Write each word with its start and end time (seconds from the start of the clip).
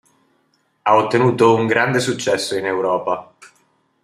Ha 0.81 0.95
ottenuto 0.95 1.53
un 1.53 1.67
grande 1.67 1.99
successo 1.99 2.57
in 2.57 2.65
Europa. 2.65 3.31